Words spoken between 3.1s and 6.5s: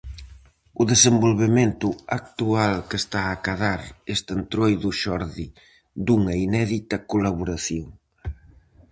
a acadar este Entroido xorde dunha